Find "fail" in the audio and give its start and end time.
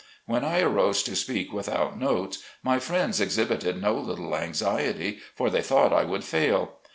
6.23-6.79